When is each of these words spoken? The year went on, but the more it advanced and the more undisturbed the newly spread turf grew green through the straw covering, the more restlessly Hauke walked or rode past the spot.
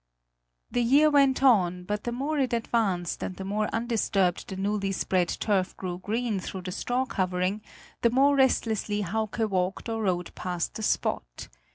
The 0.71 0.81
year 0.81 1.11
went 1.11 1.43
on, 1.43 1.83
but 1.83 2.05
the 2.05 2.11
more 2.11 2.39
it 2.39 2.53
advanced 2.53 3.21
and 3.21 3.35
the 3.35 3.45
more 3.45 3.67
undisturbed 3.71 4.47
the 4.49 4.55
newly 4.55 4.91
spread 4.93 5.27
turf 5.27 5.77
grew 5.77 5.99
green 5.99 6.39
through 6.39 6.63
the 6.63 6.71
straw 6.71 7.05
covering, 7.05 7.61
the 8.01 8.09
more 8.09 8.35
restlessly 8.35 9.03
Hauke 9.03 9.47
walked 9.47 9.89
or 9.89 10.01
rode 10.01 10.33
past 10.33 10.73
the 10.73 10.81
spot. 10.81 11.49